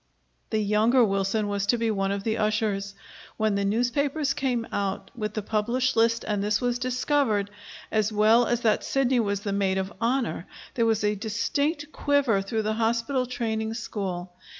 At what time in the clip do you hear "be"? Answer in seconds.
1.77-1.91